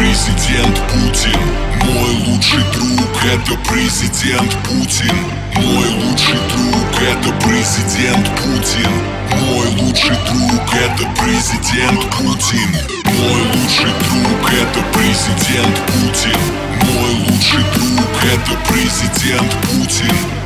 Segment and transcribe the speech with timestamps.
[0.00, 1.40] президент Путин.
[1.84, 5.14] Мой лучший друг это президент Путин.
[5.56, 8.90] Мой лучший друг это президент Путин.
[9.40, 12.70] Мой лучший друг это президент Путин.
[13.04, 16.40] Мой лучший друг это президент Путин.
[16.94, 20.39] Мой лучший друг это президент Путин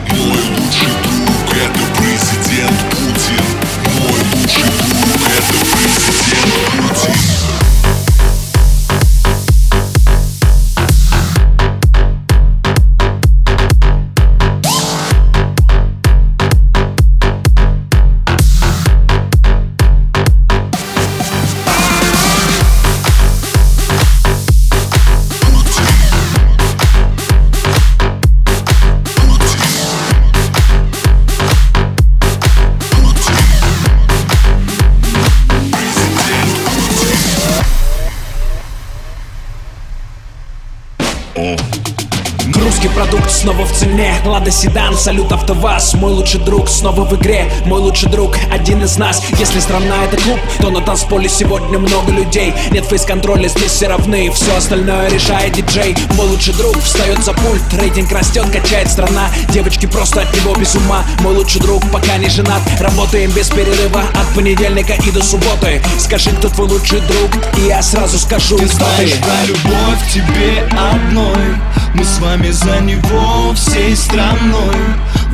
[42.85, 44.15] Русский продукт снова в цене.
[44.27, 45.95] Лада Седан, салют АвтоВАЗ.
[45.95, 47.51] Мой лучший друг снова в игре.
[47.65, 49.23] Мой лучший друг один из нас.
[49.39, 52.53] Если страна это клуб, то на танцполе сегодня много людей.
[52.73, 54.31] Нет фейс-контроля, здесь все равны.
[54.33, 55.97] Все остальное решает диджей.
[56.15, 57.63] Мой лучший друг встает за пульт.
[57.81, 59.31] Рейтинг растет, качает страна.
[59.49, 61.05] Девочки просто от него без ума.
[61.21, 62.61] Мой лучший друг пока не женат.
[62.81, 65.81] Работаем без перерыва от понедельника и до субботы.
[65.99, 67.31] Скажи, кто твой лучший друг?
[67.57, 71.57] И я сразу скажу, Ты знаешь про любовь тебе одной
[71.95, 74.77] Мы с вами за него всей страной.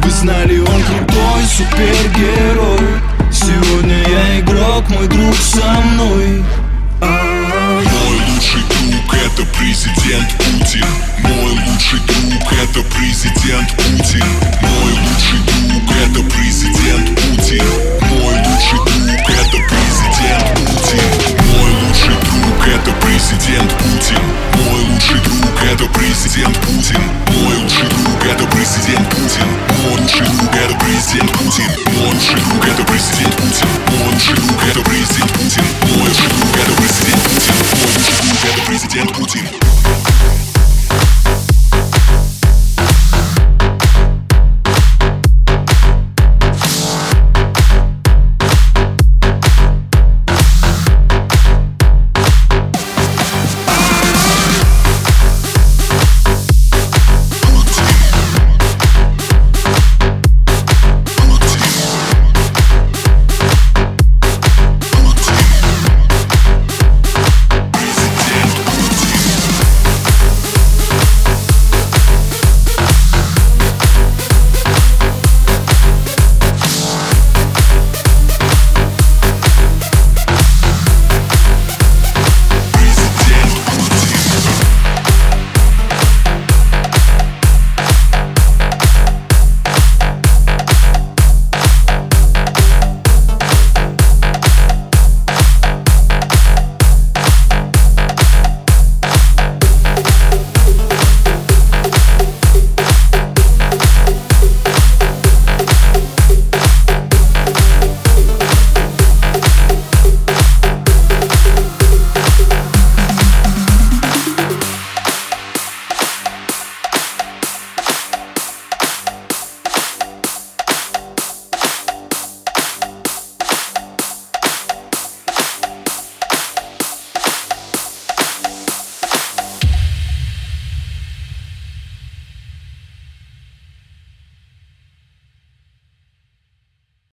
[0.03, 3.20] Вы знали, он крутой супергерой
[38.81, 39.60] 时间不紧